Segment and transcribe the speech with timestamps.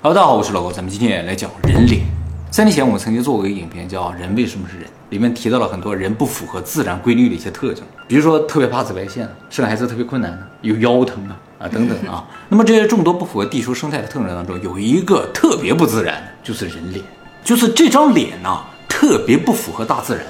[0.00, 2.02] Hello，大家好，我是老高，咱们今天也来讲人脸。
[2.52, 12.24] 三年前我们曾经做过一个影片，叫《人为什么是人》，里面提到了很多人不符合自然规律的一些特征，比如说特别怕紫外线，生孩子特别困难的，有腰疼啊啊等等啊。
[12.48, 17.04] 那么这些众多不符合地球生态的特征当中，有一个特别不自然的，就是人脸，
[17.42, 20.24] 就是这张脸呐、特别不符合大自然。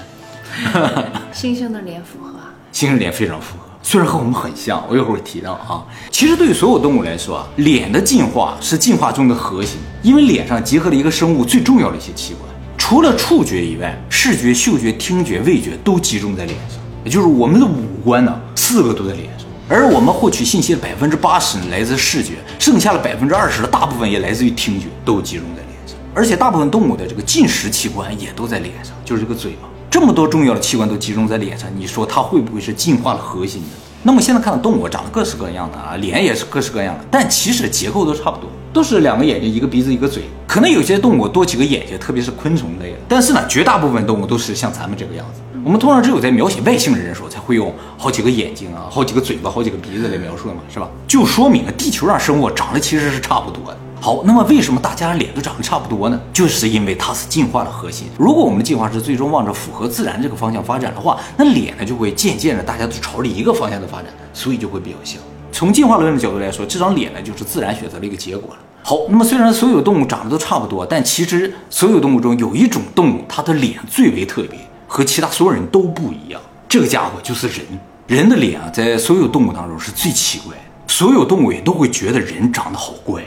[1.30, 5.82] 猩猩的脸符合啊，猩猩脸非常符合，虽然和我们很像，我一会儿会提到啊。
[6.10, 12.46] 其实对于所有动物来说啊，脸的进化是进化中的核心，因为脸上结合了一个生物最重要的一些器官，
[12.76, 19.48] 除了触觉以外，视觉、嗅觉、听觉、味觉都集中在脸上，也就是我们的五官呢，四个都在脸上。
[19.70, 25.96] 而我们获取信息的百分之八十来自视觉，剩下的百分之二十的大部分也来自于听觉，都集中在脸上。
[26.14, 29.66] 而且大部分动物的这个进食器官也都在脸上，就是这个嘴巴。
[29.90, 33.68] 这么多重要的器官都集中在脸上，你说它会不会是进化的核心呢？
[34.02, 40.24] 那么现在看到动物长得各式各样的啊，脸也是各式各样的，但其实结构都差不多，都是两个眼睛、一个鼻子、一个嘴。
[40.46, 45.40] 可能有些动物多几个眼睛，特别是昆虫类的，但是呢，绝大部分动物都是像咱们这个样子。
[45.64, 50.88] 我们通常只有在描写外星人的时候，才会用好几个眼睛啊、好几个嘴巴、好几个鼻子来描述嘛，是吧？
[51.06, 53.78] 就说明了地球上生物长得其实是差不多的。
[54.00, 56.20] 好，那么为什么大家脸都长得差不多呢？
[56.32, 58.06] 就是因为它是进化的核心。
[58.16, 65.20] 如果我们的进化是最终往着符合自然这个方向发展的话，那脸呢就会渐渐的大家都朝着一个方向的发展，所以就会比较像。
[65.50, 68.60] 从进化论的角度来说，这张脸呢就是自然选择的一个结果了。
[68.84, 76.40] 好，那么虽然所有动物长得都差不多，但其实所有动物中有一种动物，它的脸最为特别，和其他所有人都不一样。
[76.68, 77.66] 这个家伙就是人。
[78.06, 83.22] 人的脸啊，在所有动物当中是最奇怪，所有动物也都会觉得人长得好怪。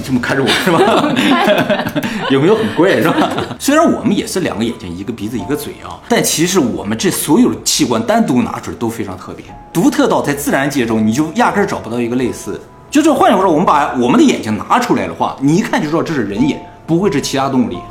[0.00, 0.80] 你这么看着我是吧？
[2.32, 3.30] 有没有很怪是吧？
[3.60, 12.58] 虽然我们也是两个眼睛、一个鼻子、一个嘴啊，但其实我们这所有的器官单独拿出来都非常特别，独特到在自然界中你就压根儿找不到一个类似。
[12.90, 17.82] 就这换句话说，我们把我们的眼睛拿出来的话，你一看就知道这是人眼，不会是其他动物的眼。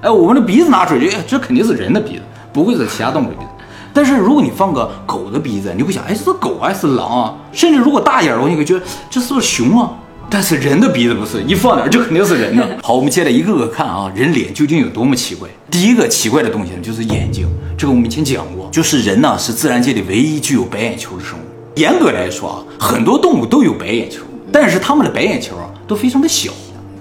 [0.00, 3.50] 哎，我们的鼻子拿出来，哎，这肯定是人的鼻子，不会是其他动物的鼻子。
[3.94, 7.34] 但是如果你放个狗的鼻子，你会想，哎，这是狗还是狼啊？
[7.52, 9.90] 甚至如果大一点的话，你会觉得这是不是熊啊？
[10.32, 12.66] 但是人的鼻子不是，一放哪儿就肯定是人的。
[12.82, 15.46] 好，我们接着一个个看啊，人脸究竟有多么奇怪？
[15.70, 17.46] 第一个奇怪的东西呢，就是眼睛。
[17.76, 21.42] 这个我们以前讲过，就是人呢是自然界里唯一具有白眼球的生物。
[21.76, 26.50] 严格来说啊，很多动物都有白眼球，但是它们的白眼球啊都非常的小，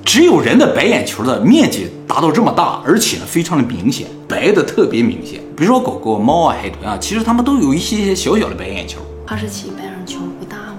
[0.04, 5.40] 只有人的白眼球的面积达到这么大，而且呢非常的明显，白的特别明显。
[5.56, 9.00] 比如说狗狗、猫啊、海豚啊，其实它们都有一些些小小的白眼球。
[9.26, 10.71] 哈士奇白眼球不大吗？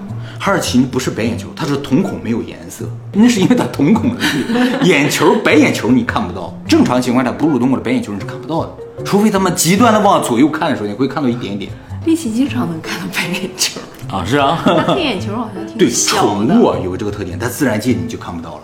[0.45, 4.21] 哈士奇不是白眼球，它是瞳孔没有颜色，那是因为它瞳孔的。
[4.83, 11.71] 眼球白眼球你看不到，正常情况下哺乳动物的白眼球你是看不到的，除非它们极端的往左右看的时候，你会看到一点点。
[12.05, 16.45] 力气经常能看到白眼球，啊，是啊， 它黑眼球好像，挺小宠。
[16.59, 18.61] 物啊有这个特点，但自然界你就看不到了。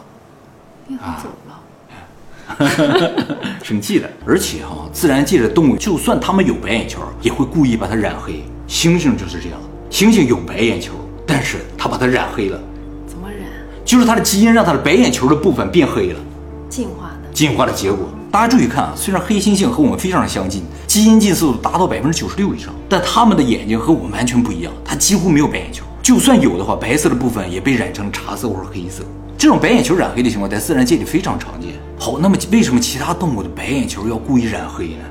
[0.90, 3.26] 因为它走了。
[3.64, 8.44] 生气的，而且哈、自然界的动物，就算它们有白眼球，也会故意把它染黑。
[8.68, 9.58] 猩猩就是这样，
[9.90, 10.92] 猩猩有白眼球，
[11.30, 12.60] 但是他把它染黑了，
[13.08, 13.48] 怎么染？
[13.86, 16.20] 就是他的基因让他的白眼球的部分变黑了，
[16.68, 17.30] 进化的。
[17.32, 18.10] 进化的结果。
[18.32, 29.04] 大家注意看啊，虽然黑猩猩和我们非常的相近，基因近似度达到百分之九十六以上，但他们的眼睛和我们完全不一样，它几乎没有白眼球，就算有的话，白色的部分也被染成茶色或者黑色。
[29.38, 31.72] 这种白眼球染黑的情况在自然界里非常常见。
[31.98, 35.06] 好，那么为什么其他动物的白眼球要故意染黑呢？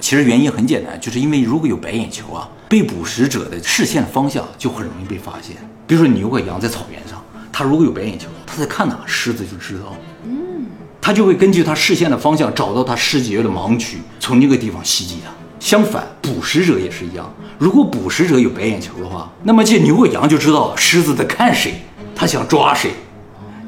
[0.00, 5.56] 其实原因很简单，就是因为如果有白眼球啊，被捕食者的视线方向就很容易被发现。
[5.86, 7.22] 比如说牛和羊在草原上，
[7.52, 9.96] 它如果有白眼球，它在看哪，狮子就知道。
[10.24, 10.66] 嗯
[11.00, 15.30] 它就会根据它视线的方向找到它视觉的盲区，从那个地方袭击它。
[15.60, 21.74] 相反，捕食者也是一样，如果捕食者有白眼球的话，那么这牛和羊就知道狮子在看谁，
[22.14, 22.90] 它想抓谁，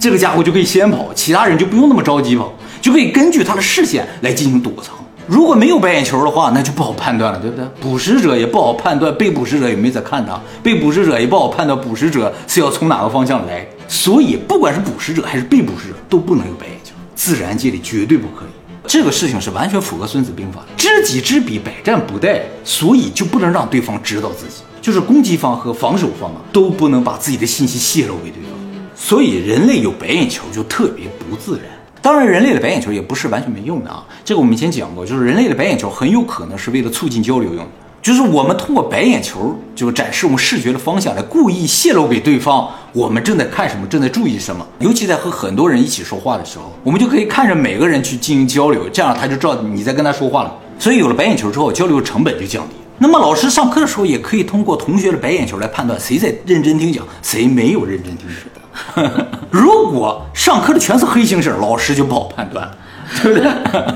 [0.01, 4.97] 这个家伙就可以先跑，其他人就不用那么着急跑，就可以根据它的视线来进行躲藏。
[5.29, 7.65] 如果没有白眼球的话，那就不好判断了，对不对？
[7.79, 13.69] 捕食者也不好判断被捕食者有没在看他，被捕食者也不好判断捕食者是要从哪个方向来。
[13.87, 18.49] 所以，不管是捕食者还是被捕食者，都不能有白眼球，自然界里绝对不可以。
[18.87, 22.41] 这个事情是完全符合《孙子兵法》，知己知彼，百战不殆。
[22.65, 28.53] 所以就不能让对方知道自己，就是攻击方和防守方啊，都不能把自己的信息泄露给对方。
[28.97, 31.78] 所以人类有白眼球就特别不自然。
[32.01, 34.05] 当然，人类的白眼球也不是完全没用的啊。
[34.25, 44.67] 这个我们以前讲过，就是人类的白眼球很有可能是为了促进交流用的，就是我们通过白眼球就是展示我们视觉的方向，来故意泄露给对方我们正在看什么，正在注意什么。
[44.79, 50.55] 尤其在和很多人一起说话的时候，我们就可以看着每个人去进行交流，这样他就知道你在跟他说话了。
[50.79, 52.77] 所以有了白眼球之后，交流成本就降低。
[52.99, 58.63] 那么老师上课的时候也可以通过同学的白眼球来判断谁在认真听讲，谁没有认真听讲。
[59.51, 62.77] 如果上课的全是黑猩猩，老师就不好判断了，
[63.23, 63.51] 对不对？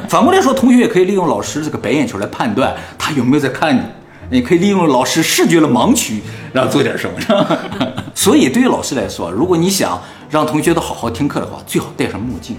[0.09, 3.83] 反过来说，同学也可以利用老师这个白眼球来判断他有没有在看你。
[4.31, 6.23] 你可以利用老师视觉的盲区，
[6.55, 7.47] 然后做点什么，是吧？
[8.15, 10.01] 所以对于老师来说，如果你想
[10.31, 12.57] 让同学都好好听课的话，最好戴上墨镜。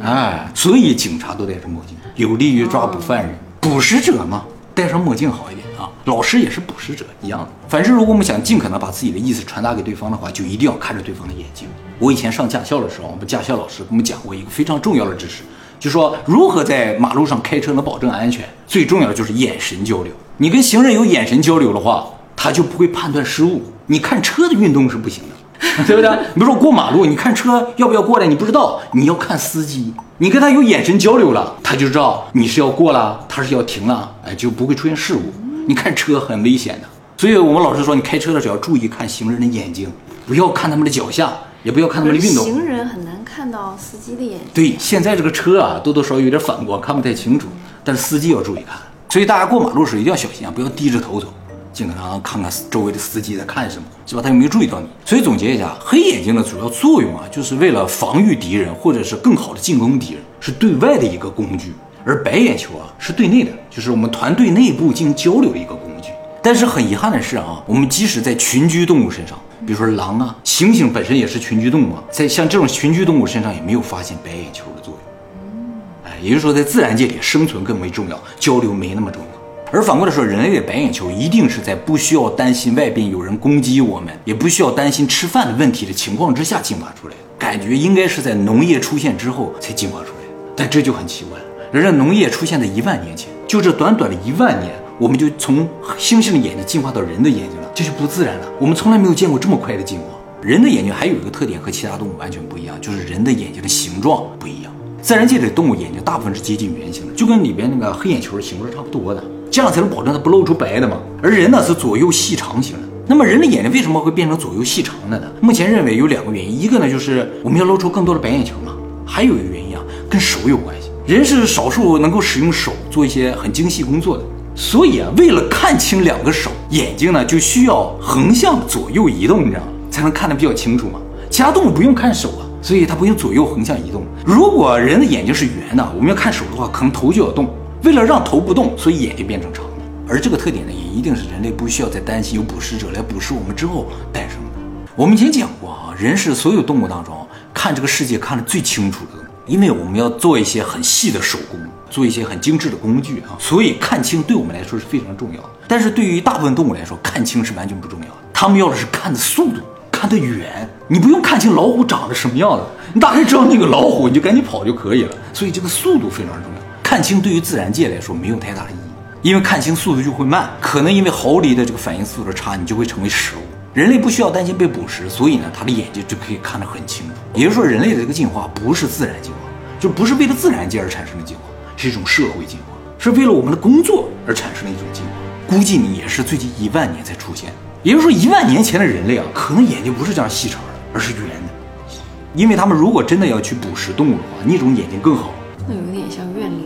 [0.00, 3.36] 哎，所以警察都戴着墨镜，有利于抓捕犯人。
[3.58, 5.73] 捕食者嘛，戴上墨镜好一点啊。
[6.04, 7.48] 老师也是捕食者一样的。
[7.68, 11.66] 反正如果我们想尽可能把自己的意思传达给对方的话，就一定要看着对方的眼睛。
[11.98, 15.42] 我以前上驾校的时候，我们驾校老师给我们讲过一个非常重要的知识。
[15.78, 20.12] 就说如何在马路上开车能保证安全，最重要的就是眼神交流。
[20.38, 23.62] 你跟行人有眼神交流的话，他就不会判断失误。
[23.86, 26.10] 你看车的运动是不行的， 对不对？
[26.34, 29.92] 你比如说过马路，你看车要不要过来，你不知道，你要看司机。
[30.18, 35.20] 你跟他有眼神交流了，他就知道你是要过了，他是要停了，哎，就不会出现事故。
[35.66, 39.92] 你看车很危险的，所以我们老师说，你开车的时候要注意看行人的眼睛，
[40.26, 41.32] 不要看他们的脚下。
[41.64, 42.44] 也不要看他们的运动。
[42.44, 44.40] 行人很难看到司机的眼睛。
[44.52, 47.48] 对，现在这个车啊，多多少少有点反光，看不太清楚。
[47.82, 48.76] 但是司机要注意看，
[49.08, 51.32] 所以大家过马路时一定要小心啊，不要低着头走，
[51.72, 54.20] 尽可能看看周围的司机在看什么，是吧？
[54.20, 54.86] 他有没有注意到你？
[55.06, 61.70] 所以总结一下，黑眼睛的主要作用啊，就是为了防御敌人，或者是更好的进攻敌人，是对外的一个工具；
[62.04, 66.10] 而白眼球啊，是对内的，就是我们团队内部进行交流的一个工具。
[66.42, 69.38] 但是很遗憾的是啊，我们即使在群居动物身上。
[69.66, 76.12] 比如说狼啊，猩猩本身也是群居动物，啊在像这种群居动物身上也没有发现白眼球的作用。
[76.12, 79.28] 哎，也就是说，在自然界里生存更为重要，交流没那么重要。
[79.72, 87.20] 而反过来说，人类的白眼球一定是在不需要担心外边有人攻击我们，也不需要担心吃饭的问题的情况之下进化出来的。
[87.38, 91.38] 感觉应该是在农业出现之后才进化出来，但这就很奇怪。
[91.74, 95.68] 人类农业出现在一万年前，就这短短的一万年，我们就从
[95.98, 97.68] 猩猩的眼睛进化到人的眼睛了。
[97.74, 98.46] 这就不自然了。
[98.60, 100.04] 我们从来没有见过这么快的进化。
[100.40, 104.72] 人的眼睛还有一个特点和其他动物完全不一样，就是人的眼睛的形状不一样。
[105.02, 110.98] 自然界的动物眼睛大部分是接近圆形的，就跟里边那个黑眼球的形状差不多的，这样才能保证它不露出白的嘛。
[111.20, 112.88] 而人呢是左右细长型的。
[113.08, 115.26] 那么人的眼睛为什么会变成左右细长的呢？
[115.40, 120.83] 目前认为有两个原因，一个呢就是我们要露出更多的白眼球嘛，还有一个原因啊跟手有关系。
[121.06, 124.24] 人是少数能够使用手做一些很精细工作的。
[124.54, 129.66] 所以啊，为了看清两个手眼睛呢，就需要横向左右移动，你知道吗？
[129.90, 130.98] 才能看得比较清楚嘛。
[131.28, 134.02] 其他动物不用看手啊，所以它不用左右横向移动。
[134.24, 137.52] 如果人的眼睛是圆的，我们要看手的话，可能头就要动。
[137.82, 139.70] 为了让头不动，所以眼睛变成长的。
[140.08, 144.58] 而这个特点呢，也一定是人类不需要再担心有捕食者来捕食我们之后诞生的。
[144.96, 147.14] 我们以前讲过啊，人是所有动物当中
[147.52, 149.22] 看这个世界看得最清楚的。
[149.46, 151.60] 因为我们要做一些很细的手工，
[151.90, 155.48] 做一些很精致的工具啊，所以看清对我们来说是非常重要的。
[155.68, 158.14] 但是对于大部分动物来说，看清是完全不重要的。
[158.32, 159.60] 他们要的是看的速度，
[159.92, 160.68] 看得远。
[160.88, 162.62] 你不用看清老虎长得什么样子，
[162.92, 165.14] 你大概知道那个老虎，你就赶紧跑就可以了。
[165.32, 166.60] 所以这个速度非常重要。
[166.82, 173.40] 看清对于自然界来说没有太大的意义，因为看清速度就会慢，可能因为毫厘的这个反应速度差，你就会成为食物。
[173.74, 177.12] 人类不需要担心被捕食，所以呢，他的眼睛就可以看得很清楚。
[177.34, 179.38] 也就是说，人类的这个进化不是自然进化，
[179.80, 181.42] 就不是为了自然界而产生的进化，
[181.76, 185.10] 是一种社会进化，是为了我们的工作而产生的一种进化。
[185.48, 187.52] 估计你也是最近一万年才出现。
[187.82, 191.94] 也就是说，一万年前的人类啊，可能眼睛不是这样细长的，而是圆的，
[192.36, 195.34] 因为他们如果真的要去捕食动物的话，那种眼睛更好。
[195.66, 196.60] 那有点像怨灵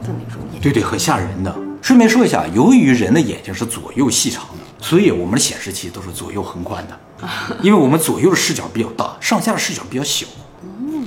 [0.00, 0.60] 的那种眼睛。
[0.62, 1.52] 对对，很吓人的。
[1.82, 4.61] 顺便说一下，由于人的眼睛是左右细长的。
[4.82, 6.98] 所以我们的显示器都是左右横宽的，
[7.62, 10.26] 因为我们左右的视角比较大，上下的视角比较小，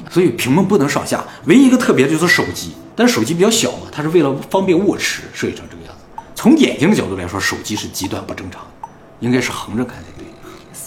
[0.10, 1.24] 所以屏幕不能上下。
[1.46, 6.24] 唯一一个特别的就是手机，但是手机比较小嘛，它是为了方便握持设计成这个样子。
[6.34, 8.66] 从眼睛的角度来说，手机是极端不正常，
[9.20, 10.06] 应该是横着看的。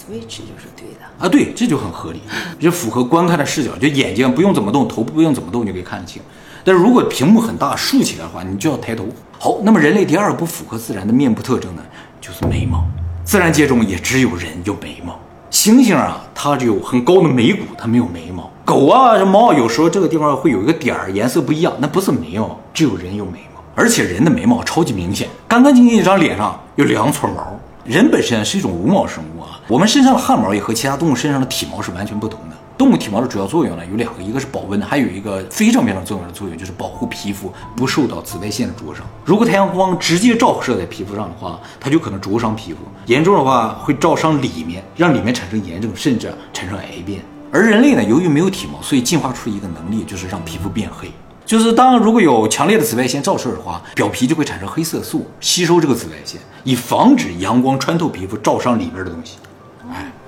[0.09, 2.19] Switch 就是对的啊，对，这就很合理，
[2.59, 6.19] 就符合观看的视角，就眼睛不用怎么动，头部不用怎么动就可以看得清。
[6.63, 9.05] 但是如果屏幕很大竖起来的话，你就要抬头。
[9.37, 11.83] 好，那么人类第二不符合自然的面部特征呢？
[12.19, 12.83] 就是眉毛，
[13.23, 15.13] 自然界中也只有人有眉毛。
[15.51, 18.49] 猩猩啊，它就有很高的眉骨，它没有眉毛。
[18.65, 23.61] 狗啊，这猫有时候这个地方会有一个点儿，颜色不一样，那不是眉毛，只有人有眉毛。
[23.75, 27.45] 而且人的眉毛超级明显，干干净净一张脸上有两撮毛。
[27.85, 32.55] 人本身是一种无毛生物啊，我们身上的汗毛也和其他动物身上的体毛是完全不同的。
[32.75, 39.05] 动物体毛的主要作用呢有两个，一个是保温，还有一个非正面的作用的作用就是保护皮肤不受到紫外线的灼伤。
[39.23, 47.21] 如果太阳光直接照射在皮肤上的话，它就可能灼伤皮肤，严重的话会照伤里面，让里面产生炎症，甚至产生癌变。
[47.51, 51.11] 而人类呢，由于没有体毛，所以进化出一个能力，就是让皮肤变黑。
[51.45, 59.37] 就是当如果有强烈的紫外线照射的话，表皮就会产生黑色素，吸收这个紫外线，以防止阳光穿透皮肤照伤里面的东西。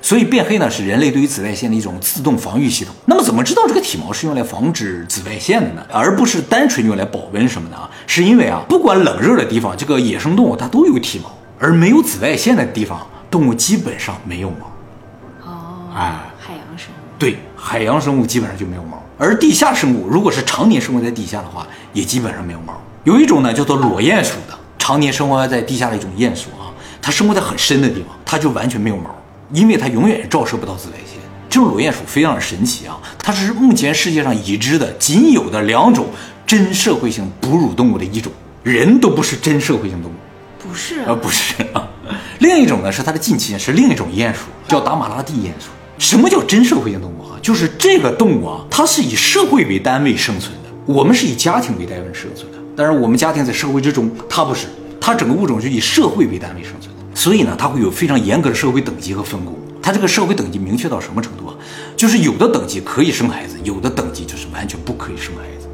[0.02, 0.04] 哎。
[0.04, 2.94] 所以变黑呢是人类对于紫外线的一种自动防御系统。
[3.06, 5.86] 那么怎么知道这个体毛是用来防止紫外线的呢？
[5.92, 7.90] 而不是单纯用来保温什么的啊？
[8.08, 14.66] 是因为啊，不管冷热的地方，这个野生动物它都有体毛，而没有紫外线的地方，动物基本上没有毛。
[15.46, 16.98] 哦，哎海洋生物。
[17.20, 22.74] 对，海洋生物基本上就没有毛，而地下生物如果是常年生活在地下的话，也基本上没有毛。
[23.04, 29.16] 有一种呢叫做裸鼹鼠的，常年生活在地下的一种鼹鼠啊，它生活在很深的地方，它就完全没有毛，
[29.52, 31.20] 因为它永远照射不到紫外线。
[31.50, 36.08] 这种裸鼹鼠非常的神奇啊，它是目前世界上已知的仅有的两种
[36.48, 38.32] 真社会性哺乳动物的一种，
[38.64, 40.16] 人都不是真社会性动物。
[40.58, 41.88] 不是啊，不是啊。
[42.40, 45.70] 另一种呢是它的近亲，是另一种鼹鼠，叫达马拉蒂鼹鼠。
[45.98, 47.38] 什么叫真社会性动物啊？
[47.42, 52.58] 就是这个动物啊，它是以社会为单位生存的，我们是以家庭为单位生存的。
[52.76, 54.68] 但是我们家庭在社会之中，它不是，
[55.00, 56.91] 它整个物种是以社会为单位生存的。
[57.22, 59.54] 所以呢，它会有非常严格的社会等级和分工。
[59.80, 61.54] 它这个社会等级明确到什么程度啊？
[61.96, 65.68] 就是有的等级可以生孩子，有的等级就是完全不可以生孩子。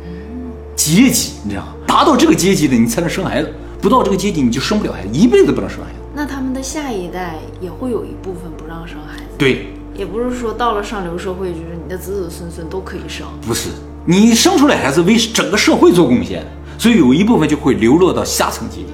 [0.75, 1.73] 阶级，你知道吗？
[1.87, 3.47] 达到这个阶级的，你才能生孩子；
[3.81, 5.99] 不到这个阶级，你就生不了孩子，一辈子不能生孩子。
[6.13, 13.25] 那他们的下一代也会有一部分不让生孩子，对，也不是说到了上流社会，就是你的子子孙孙都可以生。
[13.47, 13.69] 不是
[14.05, 16.45] 你生出来孩子为整个社会做贡献，
[16.77, 18.87] 所以有一部分就会流落到下层阶级。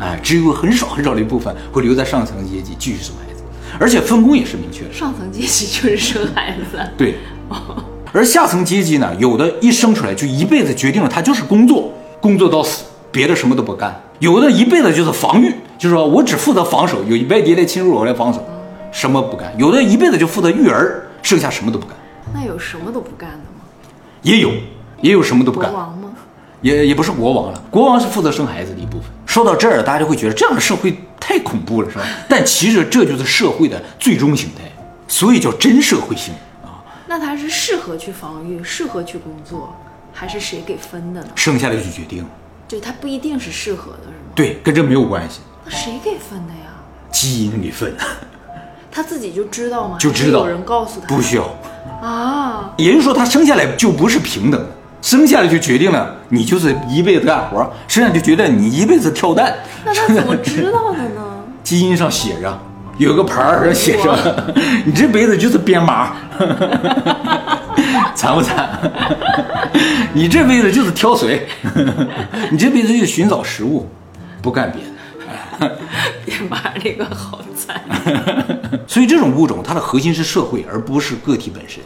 [0.00, 3.42] 啊，哎，只有很少很少的一部分会留在上层阶级继续生孩子，
[3.78, 4.92] 而且分工也是明确的。
[4.92, 7.16] 上层阶级就是生孩子，对，
[8.12, 18.42] 而下层阶级呢，有的一生出来就一辈子决定了他就是工作，工作到死，别的什么都不干；有的一辈子就是防御，就是说我只负责防守，有外敌来侵入我来防守，
[18.90, 21.94] 什么不干；有的一辈子就负责育儿，剩下什么都不干。
[22.32, 23.64] 那有什么都不干的吗？
[24.22, 24.50] 也有，
[25.02, 26.10] 也有什么都不干，国王吗？
[26.62, 29.04] 也也不是国王了，国王是负责生孩子的一部分。
[29.30, 32.04] 说到这儿，大家就会觉得这样的社会太恐怖了，是吧？
[32.28, 34.64] 但其实这就是社会的最终形态，
[35.06, 36.34] 所以叫真社会性
[36.64, 36.82] 啊。
[37.06, 39.72] 那他是适合去防御，适合去工作，
[40.12, 41.28] 还是谁给分的呢？
[41.36, 42.28] 生下来就决定了，
[42.66, 44.32] 对他不一定是适合的，是吗？
[44.34, 46.72] 对，跟这没有关系，那谁给分的呀？
[47.12, 47.94] 基因给分，
[48.90, 49.96] 他自己就知道吗？
[50.00, 51.06] 就知道有人告诉他？
[51.06, 51.44] 不需要。
[52.02, 54.68] 啊，也就是说，他生下来就不是平等的，
[55.00, 59.54] 生下来就决定了你就是一辈子干活，身上就觉得你一辈子跳蛋。
[59.84, 61.20] 那他怎么知道的呢？
[61.62, 62.58] 基因上写着，
[62.98, 64.54] 有个牌儿上写着，
[64.86, 66.12] 你这辈子就是编码，
[68.14, 68.70] 惨不惨？
[70.12, 71.46] 你这辈子就是挑水，
[72.50, 73.88] 你这辈子就寻找食物，
[74.40, 75.76] 不干别的。
[76.24, 77.80] 编码这个好惨。
[78.86, 81.82] 所以这种物种它的核心是社会，而不是个体本身。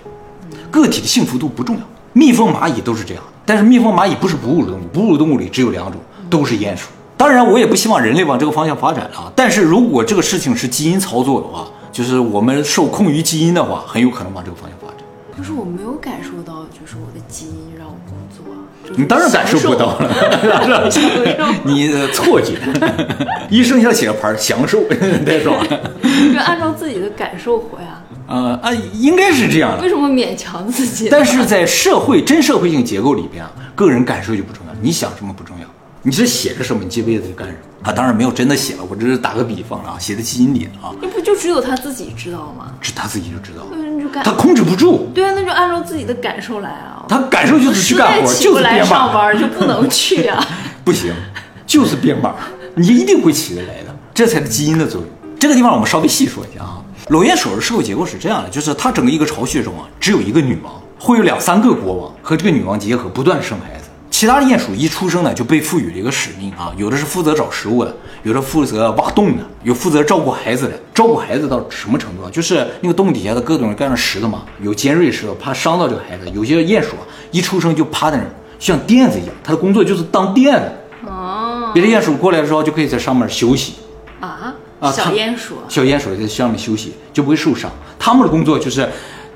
[0.70, 1.82] 个体的幸福度不重要，
[2.12, 3.33] 蜜蜂、蚂蚁都是这样的。
[3.46, 6.88] 但是蜜蜂、蚂蚁不是哺乳动物，哺乳动物里只有两种，都是鼹鼠。
[7.16, 9.32] 当然，我也不希望人类往这个方向发展啊。
[9.36, 14.96] 但是如果这个事情是基因操作的话，就是我们受控于基因的话，很有可能往这个方向发展。
[15.36, 18.44] 可是我没有感受到，就是我的基因让我工作，
[18.88, 20.90] 就是你当然感受不到了，
[21.64, 22.58] 你的错觉。
[23.50, 24.82] 医生要写个牌儿享受，
[25.26, 25.80] 太爽了。
[26.32, 28.00] 就按照自己的感受活呀。
[28.26, 29.88] 呃啊，应该是这样的为。
[29.88, 31.08] 什么勉强自己？
[31.10, 35.66] 但是在社会真社会性结构里边啊，个人感受就不重要，你想什么不重要，
[36.02, 37.92] 你是写着什么，你这辈子就干什么啊。
[37.92, 42.72] 当然没有真的写了，我只是打个比方啊，写在基因里的啊，那不就只有他自己知道吗？
[42.80, 47.04] 这他自己就知道，那就干他控制不住，对啊，那就按照自己的感受来啊。
[47.08, 50.46] 他感受就是去干活，就是来上，班就不能去啊。
[50.84, 51.12] 不行，
[51.66, 52.34] 就是编码，
[52.74, 55.10] 你一定会起得来的，这才是基因的作用。
[55.38, 56.80] 这个地方我们稍微细说一下啊。
[57.08, 63.90] 裸鼹鼠的社会结构是这样的，就是它整个一个巢穴中啊，只有一个女王，会有两三个国王和这个女王结合，不断生孩子。
[64.10, 70.80] 其他的鼹鼠一出生呢，就被赋予了一个使命啊，有的是负责找食物的，有的负责挖洞的，有负责照顾孩子的。
[70.94, 72.30] 照顾孩子到什么程度啊？
[72.30, 76.30] 就是那个洞底下的各种各样的石头嘛，有尖锐石头，怕伤到这个孩子。
[76.30, 80.72] 有些鼹鼠啊，一出生就趴在那儿，像垫子一样，它的工作就是当垫子。
[81.06, 83.74] 哦别的鼹鼠过来的时候，就可以在上面休息。
[84.20, 84.54] 啊，
[84.84, 87.70] 啊，小鼹鼠小鼹鼠在上面休息，就不会受伤。
[87.98, 88.86] 他们的工作就是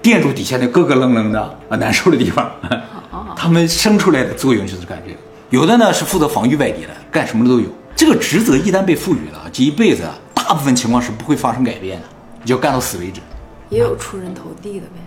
[0.02, 1.40] 垫住底下那咯咯楞楞的
[1.70, 2.50] 啊难受的地方。
[3.34, 5.18] 他们生出来的作用就是干这个。
[5.48, 7.66] 有的呢是负责防御外敌的，干什么的都有。
[7.96, 12.06] 这个职责一旦被赋予了，这一辈子啊，大部分情况是不会发生改变的，
[12.42, 13.20] 你就要干到死为止。
[13.70, 15.00] 也有出人头地的呗。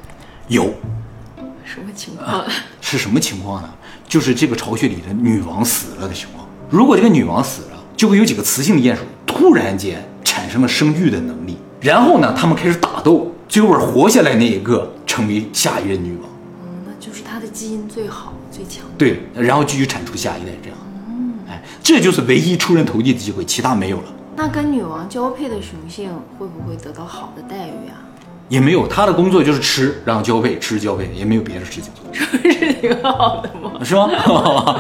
[0.48, 0.74] 有
[1.64, 2.44] 什么情况？
[2.82, 3.70] 是什么情况呢？
[4.08, 6.48] 就是这个巢穴里的女王死了的情况。
[6.70, 16.30] 如果这个女王死了，就会有几个雌性的鼹鼠突然间产生了生育的能力，然后呢，他们开始打斗，最后活下来那一个成为下一任女王。
[16.64, 18.86] 嗯，那就是她的基因最好最强。
[18.98, 20.78] 对，然后继续产出下一代，这样。
[21.10, 24.04] 嗯哎，这就是唯一出人头地的机会，其他没有了。
[24.38, 26.10] 那跟女王交配的雄性
[26.40, 28.00] 会不会得到好的待遇啊？
[28.48, 33.84] 也没有，他的工作就是吃，然后交配，吃交配，也没有别的事情做，这 不是挺好的吗？
[33.84, 34.08] 是吗？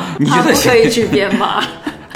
[0.17, 1.61] 你觉得可以去编码，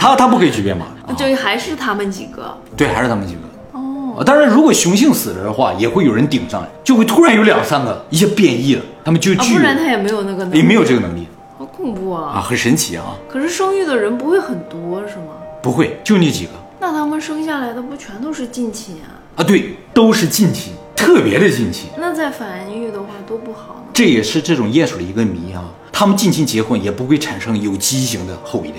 [0.06, 2.56] 他他不可以去编码，啊就还是他们几个。
[2.78, 3.40] 对，还是他们几个。
[3.72, 12.40] 哦，啊当然，如果雄性死了的话，也会有人顶上来，就会突然有两三个一下变异了，他们就啊，具有不然他也没有那个能力，也没有这个能力好恐怖啊，啊！
[12.40, 13.16] 很神奇啊。
[13.28, 15.34] 可是生育的人不会很多是吗？
[15.64, 19.10] 不会，就那几个那他们生下来的不全都是近亲啊？
[19.38, 21.90] 啊，对，都是近亲，特别的近亲。
[21.98, 23.92] 那再繁育的话多不好呢。
[23.92, 28.78] 这也是这种鼹鼠的一个谜啊，他们近亲结婚也不会产生有畸形的后一代。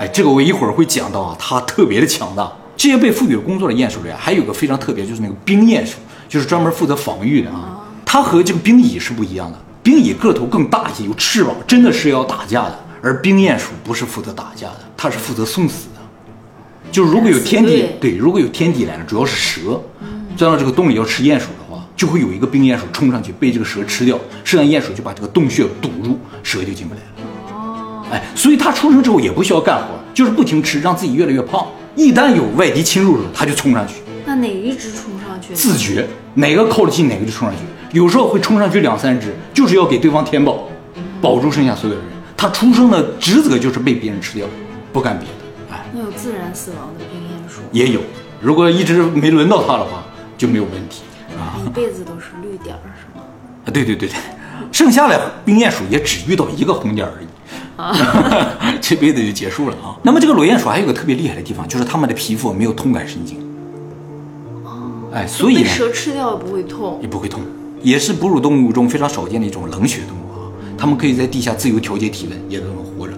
[0.00, 2.50] 哎，这个我一会儿会讲到啊，它特别的强大。
[2.74, 7.84] 这些被赋予了工作的鼹鼠里啊，还有个非常特别，就是那个冰鼹鼠，就是专门负责防御的啊。
[8.06, 12.78] 它和这个冰蚁是不一样的，冰蚁个头更大一些，有翅膀，真的是要打架的。
[13.02, 16.00] 而冰鼹鼠不是负责打架的，它是负责送死的。
[16.90, 19.78] 就是如果有天敌对，对，如果有天敌来了，主要是蛇，
[20.34, 27.19] 钻到这个洞里要吃鼹鼠的话，就会有一个冰鼹鼠冲上去被这个蛇吃掉，剩下鼹鼠就把这个洞穴堵住，蛇就进不来了。
[28.10, 31.66] 哦，哎，所以他出生之后也不需要干活，就是不停吃，让自己越来越胖。
[31.96, 35.54] 一旦有外敌侵入的时候，它就冲上去，那哪一只冲上去？
[35.54, 37.64] 自觉哪个靠得近哪个就冲上去。
[37.96, 40.68] 有时候会冲上去两三只，就是要给对方填饱，
[41.20, 42.10] 保住剩下所有的人。
[42.36, 44.46] 他出生的职责就是被别人吃掉，
[44.92, 45.74] 不干别的。
[45.74, 48.00] 哎，那有自然死亡的冰鼹鼠，也有，
[48.40, 50.04] 如果一直没轮到它的话，
[50.38, 51.02] 就没有问题
[51.36, 51.58] 啊。
[51.66, 53.24] 一辈子都是绿点儿是吗？
[53.64, 54.16] 啊，对对对对，
[54.70, 57.26] 剩下的冰鼹鼠也只遇到一个红点儿而已。
[58.80, 59.96] 这辈子就结束了啊。
[60.02, 63.36] 那么这个裸鼹鼠还有个特别厉害的地方，就是它们的皮肤没有痛感神经。
[65.12, 67.08] 哎，所以蛇吃掉也不会痛也。
[67.08, 67.40] 不会痛，
[67.82, 70.46] 也是哺乳动物中非常少见的一种冷血动物啊。
[70.78, 73.14] 它们可以在地下自由调节体温，也都能活着。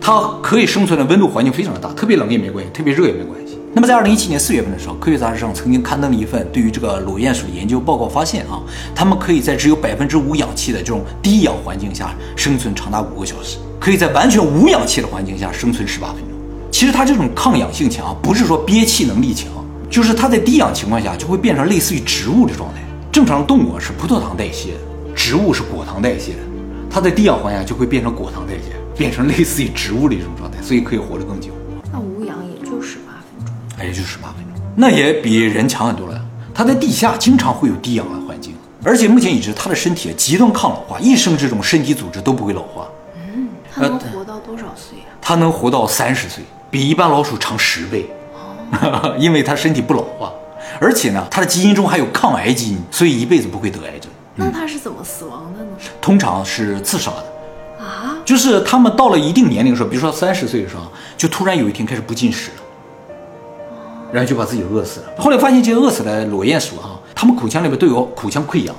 [0.00, 3.45] 它可以生存的温度环境非常的大，特别冷也没关系，特别热也没关系。
[3.76, 8.58] 那么在二零一七年四月份的时候，科学杂志上曾经刊登了一份对于这个裸鼹鼠的研究报告，发现啊，
[8.94, 16.28] 它们可以在只有百分之五氧气的这种低氧环境下生存长达五个小时，可以在完全无氧气的环境下生存十八分钟。
[16.70, 19.50] 其实它这种抗氧性强，不是说憋气能力强，
[19.90, 22.80] 就是它在低氧情况下就会变成类似于植物的状态。
[23.12, 24.78] 正常动物是葡萄糖代谢的，
[25.14, 26.38] 植物是果糖代谢的，
[26.88, 31.50] 它在低氧环境下就会变成果糖代谢，变成类似于植物的一种状态，所以可以活得更久。
[33.86, 36.20] 也就十八分钟，那也比人强很多了。
[36.54, 42.86] 它在地下经常会有低氧的环境，而且目前已知它的身体极端抗老化，一生之中身体组织都不会老化。
[43.16, 45.12] 嗯它能活到多少岁啊？
[45.20, 48.08] 它能活到三十岁，比一般老鼠长十倍，
[48.72, 50.32] 哦 因为它身体不老化，
[50.80, 54.10] 而且呢，它的基因中还有抗癌基因，所以一辈子不会得癌症。
[54.34, 55.70] 那它是怎么死亡的呢？
[56.00, 62.62] 通常是自杀的，啊，就是他们到了一定年龄的时候，比如说三十岁的时候，就突然有一天开始不进食了，
[64.16, 65.06] 然后就把自己饿死了。
[65.18, 68.74] 后来发现这些饿死的裸鼹鼠啊、它们口腔里面都有口腔溃疡，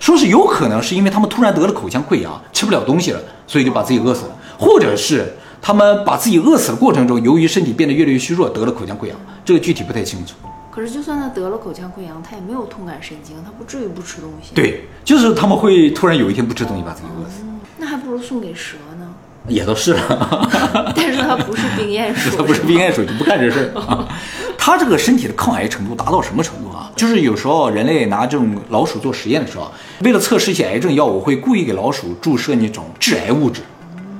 [0.00, 10.34] 说是有可能是因为它们突然得了口腔溃疡，吃不了东西了，所以就把自己饿死了，或者是他们把自己饿死的过程中，由于身体变得越来越虚弱，得了口腔溃疡，这个具体不太清楚。
[10.70, 17.42] 可是就算他得了口腔溃疡，他也没有痛感神经，他不至于不吃东西。，对，就是他们会突然有一天不吃东西，把自己饿死，
[17.76, 18.87] 那还不如送给蛇呢。
[19.48, 20.92] 也都是了。
[20.94, 24.06] 但是它不是冰鼹鼠， 它不是吗冰鼹鼠就不干这事儿 啊。
[24.56, 26.90] 它这个身体的抗癌程度达到什么程度啊？
[26.94, 33.62] 就是有时候人类拿这种老鼠做实验的时候，为了测试一些癌症药物，会故意给老鼠注射那种致癌物质，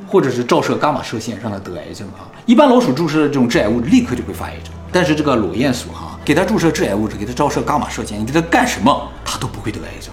[0.07, 2.25] 或者是照射伽马射线让它得癌症啊。
[2.47, 10.11] 一般老鼠注射这种致癌物质立刻就会发癌症，但是这个裸鼹鼠哈、给它注射致癌物质，给它照射伽马射线，你给它干什么，它都不会得癌症。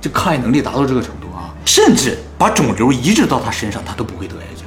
[0.00, 1.23] 这抗癌能力达到这个程度啊，
[1.64, 4.64] 甚至把肿瘤移植到他身上，他都不会得癌症。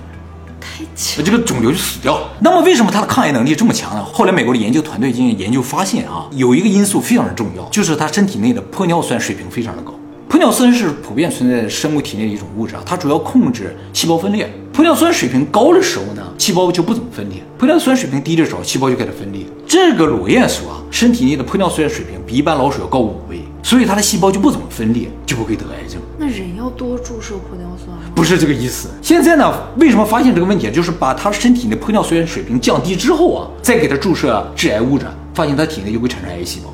[0.60, 1.24] 太强。
[1.24, 2.30] 这个肿瘤就死掉了。
[2.40, 4.04] 那么为什么他的抗癌能力这么强呢？
[4.04, 9.94] 后来美国的研究团队进行研究发现啊，有一个因素非常的重要，就是他身体内的玻尿酸水平非常的高。
[10.30, 14.52] 玻尿酸是普遍存在在生物体内的一种物质啊，它主要控制细胞分裂。
[14.74, 19.44] 玻尿酸水平高的时候呢，细胞就不怎么分裂；玻尿酸水平低的时候，细胞就开始分裂。
[19.66, 26.02] 这个裸鼹鼠啊，身体内的玻尿酸水平比一般老鼠要高五倍，所以它的细胞就不怎么分裂，就不会得癌症。
[26.18, 28.04] 那人要多注射玻尿酸吗？
[28.16, 28.88] 不是这个意思。
[29.02, 30.72] 现在呢，为什么发现这个问题？
[30.72, 36.74] 就是把他身体的玻尿酸水平降低之后啊，再给他注射致癌物质，发现他体内就会产生癌细胞，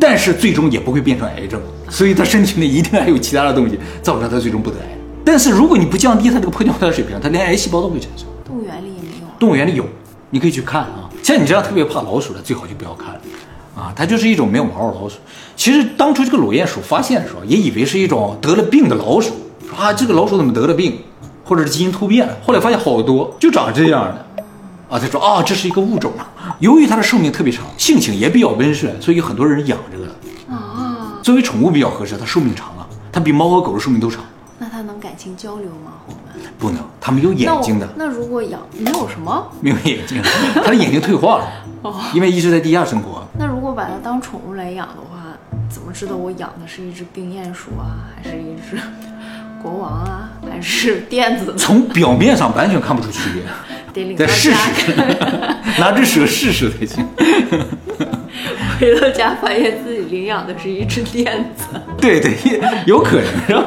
[0.00, 4.98] 但是最终也不会变成癌症，所以他身体内一定还有其他的东西造成他最终不得癌。
[5.24, 8.26] 但是如果你不降低他这个玻尿酸水平，他连癌细胞都会产生。
[8.44, 9.38] 动物园里也没有啊。
[9.38, 9.86] 动物园里有，
[10.30, 11.08] 你可以去看啊。
[11.22, 13.20] 像你这样特别怕老鼠的，最好就不要看了
[13.76, 13.92] 啊。
[13.94, 15.16] 它就是一种没有毛的老鼠。
[15.56, 19.32] 其实当初这个裸鼹鼠发现的时候，也以为是一种得了病的老鼠，
[19.68, 20.98] 说啊这个老鼠怎么得了病，
[21.44, 22.36] 或者是基因突变了。
[22.44, 24.44] 后来发现好多就长这样的，
[24.88, 26.56] 啊，他说啊，这是一个物种啊。
[26.60, 30.06] 由于它的寿命特别长，性情也比较温顺，所以很多人养这个。
[30.54, 34.24] 啊，作为宠物比较合适，它寿命长啊，它比猫和狗的寿命都长。
[34.58, 35.92] 那它能感情交流吗？
[36.06, 39.46] 我们不能，它没有眼睛的，那那如果养没有什么？
[39.60, 40.20] 没有眼睛，
[40.54, 41.44] 它的眼睛退化了，
[42.14, 43.26] 因为一直在地下生活。
[43.38, 45.36] 那如果把它当宠物来养的话，
[45.68, 48.80] 怎么知道我养的是一只冰鼹鼠啊，还是一只
[49.62, 51.54] 国王啊，还是垫子？
[51.56, 53.42] 从表面上完全看不出区别，
[53.92, 54.94] 得领到再试家，试，
[55.80, 57.06] 拿只蛇试试才行。
[58.78, 61.64] 回到家发现自己领养的是一只垫子。
[62.00, 62.34] 对对，
[62.86, 63.64] 有可能是吧？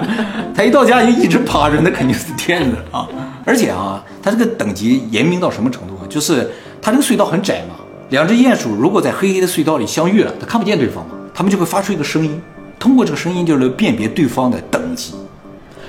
[0.55, 3.07] 他一到家就一直趴着，那肯定是垫子啊。
[3.45, 6.03] 而且啊，它这个等级严明到什么程度啊？
[6.09, 6.49] 就是
[6.81, 7.75] 它这个隧道很窄嘛，
[8.13, 12.39] 两只鼹鼠如果在黑黑的隧道里相遇了，它看不见对方嘛，它们就会发出一个声音，
[12.77, 15.15] 通过这个声音就能辨别对方的等级。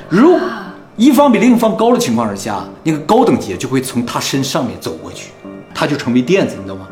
[0.09, 0.35] 如
[0.97, 5.33] 一方比另一方高的情况之下，那个高等级就会从它身上面走过去，
[5.75, 6.89] 它就成为垫子，你知道吗？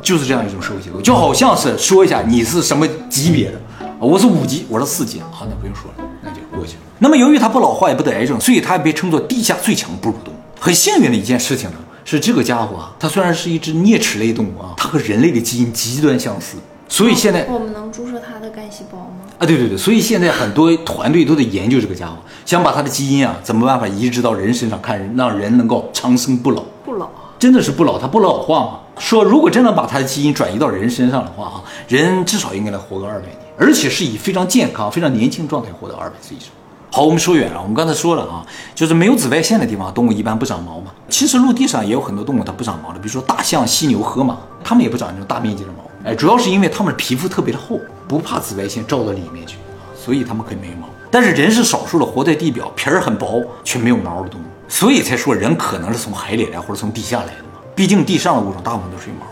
[0.00, 3.60] 就是这样一种社会结构，就好像是说一下你是什么级别的，
[3.98, 6.82] 我是五级，我是四级，好，那不用说了，那就过去了。
[7.00, 10.36] 那么由于它不老化也不得癌症，所以它也被称作地下最强哺乳动物。
[10.60, 16.56] 很幸运的一件事情呢，是这个家伙啊，它虽然是一只啮齿类动物啊，它和人类的基因极端相似，
[16.88, 19.26] 所以现在我们能注射它的干细胞吗？
[19.40, 22.14] 啊，对对对，所以现在很多团队都在研究这个家伙，
[22.44, 26.62] 想把它的基因啊，怎么办法移植到人身上，看让人能够长生不老。
[26.84, 28.78] 不老，真的是不老，它不老化嘛？
[29.00, 36.50] 说如果真的把它的基因转移到人身上的话啊，人至少应该能活个二百年，而且是以非常健康、非常年轻状态活到二百岁以上。
[36.96, 38.40] 好，我们说远了，我们刚才说了啊，
[38.74, 40.90] 就是没有紫外线的地方，动物一般不长毛嘛。
[41.10, 46.08] 其实陆地上也有很多动物它不长毛的，比如说大象、犀牛、河马，它们也不长那种大面积的毛。
[46.08, 47.78] 哎，主要是因为它们的皮肤特别的厚，
[48.08, 49.58] 不怕紫外线照到里面去，
[49.94, 50.88] 所以它们可以没毛。
[51.10, 57.60] 但是人是少数的活在地表，皮儿很薄却没有毛的动物，所以才说人可能是从海里来或者从地下来的嘛。
[57.74, 59.26] 毕竟地上的物种大部分都是有毛。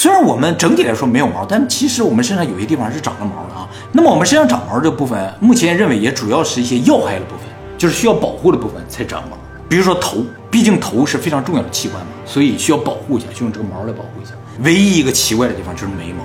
[0.00, 3.68] 虽然我们整体来说没有毛，但其实我们身上有些地方是长了毛的啊。
[3.92, 7.40] 那么我们身上长毛这部分，目前认为也主要是一些要害的部分，
[7.76, 9.36] 就是需要保护的部分才长毛。
[9.68, 14.32] 比如说头，毕竟头是非常重要的器官嘛，所以需要保护一下，就用这个毛来保护一下。
[14.62, 16.24] 唯一一个奇怪的地方就是眉毛，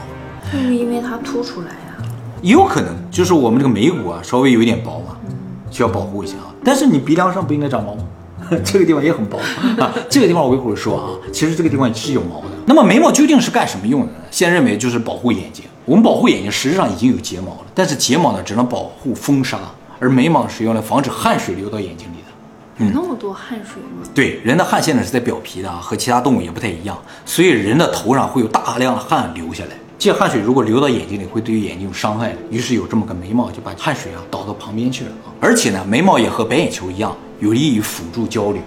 [0.53, 2.05] 就是因为它凸出来啊呀、
[2.41, 5.17] 也有可能就是我们这个眉骨啊稍微有一点薄嘛，
[5.69, 6.55] 需要保护一下啊。
[6.63, 8.05] 但是你鼻梁上不应该长毛吗？
[8.63, 9.37] 这个地方也很薄
[9.79, 9.93] 啊。
[10.09, 12.47] 这个地方我一会儿说啊，其实这个地方是有毛的。
[12.65, 14.13] 那么眉毛究竟是干什么用的呢？
[14.31, 15.65] 现在认为就是保护眼睛。
[15.85, 19.59] 我们保护眼睛实际上已经有睫毛了，但是睫毛呢只能保护风沙，
[19.99, 22.85] 而眉毛是用来防止汗水流到眼睛里的。
[22.85, 24.09] 有那么多汗水吗？
[24.13, 29.71] 对，人的汗腺呢是在表皮的啊，和其他动物也不太一样，所以人的头上会有大量的汗流下来。
[29.97, 32.37] 这汗水如果流到眼睛里，会对于眼睛有伤害的。
[32.49, 35.31] 于是有这么个眉毛，就把汗水啊导到旁边去了啊。
[35.39, 38.61] 而且呢，眉毛也和白眼球一样，有利于辅助交流。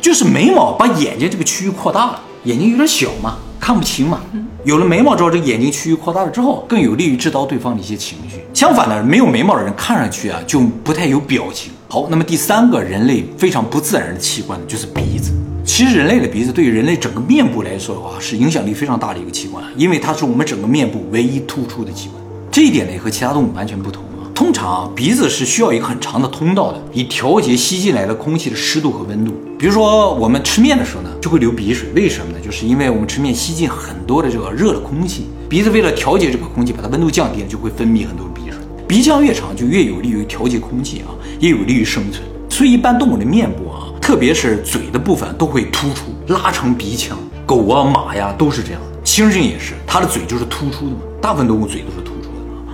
[0.00, 4.20] 就是眉毛把眼睛这个区域扩大了，眼睛有点小嘛，看不清嘛。
[4.64, 8.40] 有了眉毛之后，这个眼睛区域扩大了之后，更有利于知道对方的一些情绪。
[8.54, 11.72] 相反呢，没有眉毛的人看上去啊就不太有表情。
[11.88, 15.32] 好，那么第三个人类非常不自然的器官呢，就是鼻子。
[15.64, 22.22] 其实人类的鼻子对于人类整个面部来说的话，是影响力非常大的一个器官，因为它是我们整个面部唯一突出的器官。
[22.50, 24.07] 这一点呢，也和其他动物完全不同啊。
[24.38, 29.34] 通常啊，鼻子是需要一个很长的通道的，以调节吸进来的空气的湿度和温度。
[29.58, 32.38] 比如说我们吃面的时候呢，就会流鼻水，为什么呢？
[32.40, 38.60] 就是因为我们吃面吸进很多的这个热的空气，鼻子为了调节这个空气，把它温度降低了，就会分泌很多鼻水。
[38.86, 42.22] 鼻腔越长，就越有利于调节空气啊，也有利于生存。
[42.48, 47.18] 所以一般动物的面部啊，特别是嘴的部分都会突出，拉成鼻腔。
[47.44, 51.00] 狗啊、马呀都是这样，猩猩也是，它的嘴就是突出的嘛。
[51.20, 52.07] 大部分动物嘴都是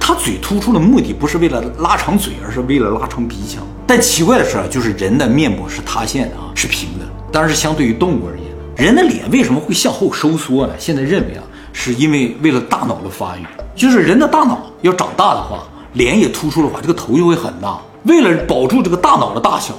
[0.05, 0.15] 突出的。
[0.15, 3.67] 它嘴突出的目的不是为了拉长嘴，而是为了拉长鼻腔。
[3.87, 7.07] 但奇怪的是啊，就是人的面部是塌陷的啊，是平的。
[7.33, 10.75] 当然是相对于动物而言，人的脸为什么会向后收缩呢？
[10.79, 13.41] 现在认为啊，是因为为了大脑的发育，
[13.75, 15.65] 就是人的大脑要长大的话，
[15.95, 17.79] 脸也突出的话，这个头就会很大。
[18.05, 19.75] 为了保住这个大脑的大小，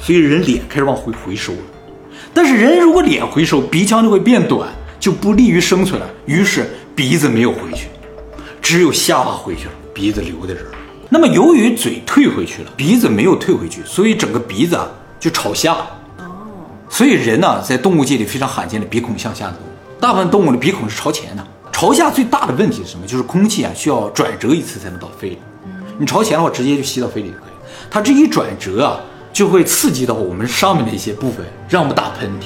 [0.00, 1.58] 所以人脸开始往回回收了。
[2.34, 6.06] 但是人如果脸回收，鼻腔就会变短，就不利于生存了。
[6.26, 7.88] 于是鼻子没有回去，
[8.60, 10.66] 只有下巴回去了，鼻子留在这儿。
[11.08, 14.86] 那么由于嘴退回去了，鼻子没有退回去，所以整个鼻子啊
[15.18, 15.74] 就朝下。
[16.18, 16.24] 哦
[16.90, 21.46] 所以人呢，在动物界里非常罕见的鼻孔向下的动物，大部分动物的鼻孔是朝前的。
[21.70, 23.06] 朝下最大的问题是什么？
[23.06, 25.38] 就是空气啊需要转折一次才能到肺里。
[25.98, 27.52] 你朝前的话，直接就吸到肺里就可以。
[27.90, 29.00] 它这一转折啊，
[29.32, 32.44] 就会刺激到我们上面的一些部分，让我们打喷嚏。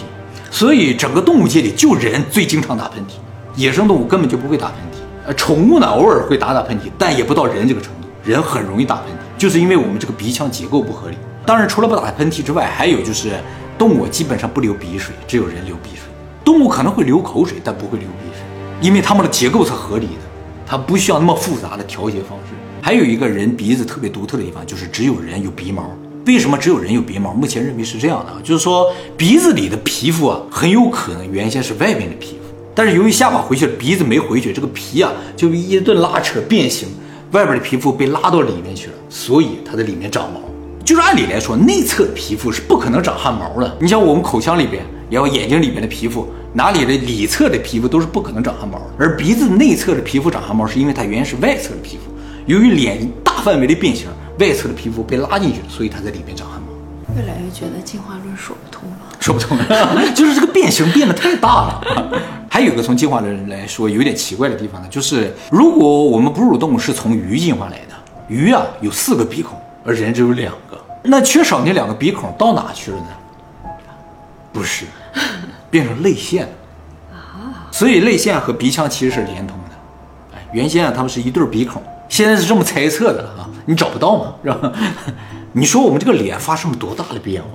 [0.51, 3.12] 所以整个动物界里，就人最经常打喷嚏，
[3.55, 4.91] 野生动物根本就不会打喷嚏。
[5.27, 8.09] 呃，宠物呢偶尔会打打喷嚏，但也不到人这个程度。
[8.25, 11.17] 人很容易打喷嚏，就是因为我们这个鼻腔结构不合理。
[11.45, 13.33] 当然，除了不打喷嚏之外，还有就是
[13.77, 16.03] 动物基本上不流鼻水，只有人流鼻水。
[16.45, 18.43] 动物可能会流口水，但不会流鼻水，
[18.81, 20.23] 因为它们的结构是合理的，
[20.67, 22.55] 它不需要那么复杂的调节方式。
[22.81, 25.91] 还有一个人鼻子特别独特的地方，就是只有人有鼻毛。
[26.27, 27.33] 为什么只有人有鼻毛？
[27.33, 32.41] 目前认为是这样的啊，就是说鼻子里的皮肤啊，很有可能原先是外面的皮肤，
[32.75, 36.89] 但是由于下巴回去了，鼻子没回去，这个皮啊就一顿拉扯变形，
[37.33, 40.41] 外边的皮肤被拉到里面去了，所以它在里面长毛。
[40.85, 43.77] 就是按理来说，内侧的皮肤是不可能长汗毛的。
[43.81, 48.81] 你像我们口腔里边，然后眼睛里面的皮肤，哪里的里侧的皮肤都是不可能长汗毛。
[48.99, 52.11] 而鼻子内侧的皮肤长汗毛，是因为它原是外侧的皮肤，
[52.47, 54.09] 由于脸大范围的变形，
[54.41, 56.73] 外侧的皮肤被拉进去了，所以它在里面长汗毛。
[57.15, 58.97] 越来越觉得进化论说不通了。
[59.21, 61.81] 说不通了，就是这个变形变得太大了。
[62.53, 67.95] 还有一个从进化论来说有点奇怪的地方呢，就是如果我们哺乳动物是从鱼进化来的，
[68.29, 73.71] 鱼啊有四个鼻孔，而人只有两个，那缺少那两个鼻孔到哪去了呢？
[74.53, 74.85] 不是，
[75.71, 76.53] 变成泪腺了
[77.15, 77.73] 啊。
[77.73, 80.37] 所以泪腺和鼻腔其实是连通的。
[80.37, 84.71] 哎，原先啊它们是一对鼻孔，现在是这么猜测的啊，你找不到嘛，是吧？
[85.53, 87.49] 你说我们这个脸发生了多大的变化？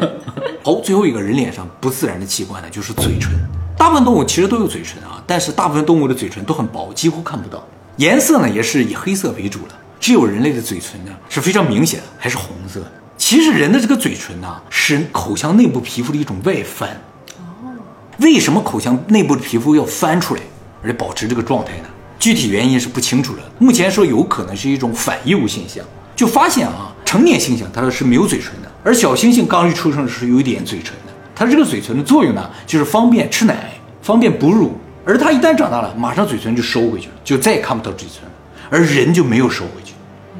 [0.64, 3.30] 好，最后一个人脸上不自然的器官呢，就是嘴唇。
[3.76, 7.62] 大部分动物其实都有嘴唇啊，但是大部分动物的嘴唇都很薄，几乎看不到。
[7.96, 12.82] 颜色呢也是以黑色为主的，只有人类的嘴唇呢是非常明显的，还是红色。
[13.16, 16.88] 其实人的这个嘴唇呢是口腔内部皮肤的一种外翻。
[17.36, 17.70] 哦，
[18.18, 20.40] 为什么口腔内部的皮肤要翻出来，
[20.82, 21.88] 而且保持这个状态呢？
[22.18, 23.42] 具体原因是不清楚的。
[23.58, 25.84] 目前说有可能是一种反义务现象，
[26.16, 30.94] 就发现啊，成年猩猩它是没有嘴唇的，而小猩猩刚一出生时是有一点嘴唇。
[31.34, 34.72] 它这个嘴唇的作用呢，就是方便吃奶，方便哺乳。
[35.04, 38.30] 而它一旦长大了，马上嘴唇就收回去了，就再也看不到嘴唇了。
[38.70, 39.92] 而人就没有收回去，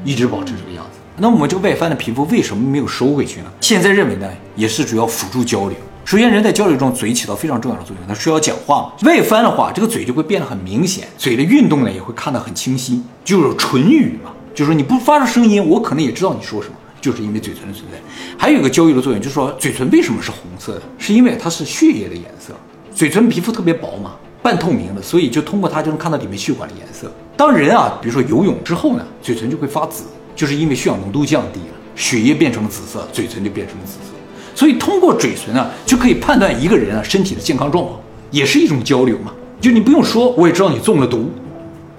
[0.03, 0.99] 一直保持这个样子。
[1.17, 3.45] 那我们这个外翻的皮肤为什么没有收回去呢？
[3.61, 5.77] 现在认为呢，也是主要辅助交流。
[6.03, 8.93] 首先，人在交流中嘴起到非常重要的作用，它需要讲话。
[9.03, 14.31] 外翻的话，这个嘴就会变得很明显，嘴的运动呢也会看得很清晰，就是唇语嘛。
[14.53, 16.75] 就是说你不发出声音，我可能也知道你说什么。
[17.05, 17.99] 就是因为嘴唇的存在，
[18.35, 20.81] 还有一个交流的作用，就是说嘴唇为什么是红色的？
[20.97, 22.51] 是因为它是血液的颜色。
[22.95, 27.11] 嘴唇皮肤特别薄嘛，半透明的，所以就通过它就能看到里面血管的颜色。
[27.37, 34.15] 当人啊，比如说游泳之后呢，嘴唇就会发紫，就是因为血氧浓度降低了，血液变成了紫色，嘴唇就变成了紫色。
[34.55, 37.99] 所以通过嘴唇啊，就可以判断一个人啊身体的健康状况，
[38.31, 39.31] 也是一种交流嘛。
[39.61, 41.29] 就你不用说，我也知道你中了毒。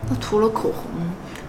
[0.09, 1.01] 那涂了口红，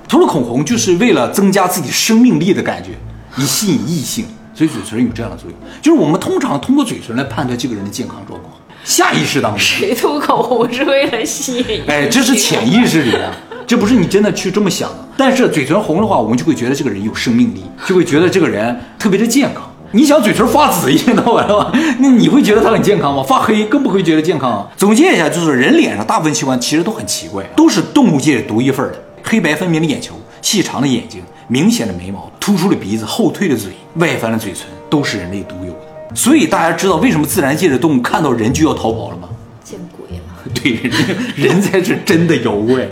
[0.07, 2.91] 涂了口红就是为了增加自己生命力的感觉。
[3.37, 5.59] 以吸引异性，所以嘴唇有这样的作用。
[5.81, 9.59] 就是我们通常通过嘴唇来判断这个人的健康状况，下意识当中。
[9.59, 11.83] 谁涂口红是为了吸引？
[11.87, 13.31] 哎，这是潜意识里的，
[13.65, 15.07] 这不是你真的去这么想的。
[15.17, 19.63] 但是嘴唇红的话，我们就会觉得这个人有生命力，就会觉得这个人特别的健康。
[19.91, 23.23] 你想嘴唇发紫一天到晚的话， 那你会觉得他很健康吗？
[23.23, 24.67] 发黑更不会觉得健康啊。
[24.75, 31.21] 总结一下，就是人脸上大部分器官其实都很奇怪，都是动物界独一份的，黑白分明的眼球，细长的眼睛。
[31.47, 36.15] 明显的眉毛，突出的鼻子，后退的嘴，外翻的嘴唇，都是人类独有的。
[36.15, 39.29] 所以大家知道为什么自然界的动物看到人就要逃跑了吗？
[39.63, 40.23] 见鬼了！
[40.53, 40.73] 对，
[41.35, 42.87] 人才是真的妖怪。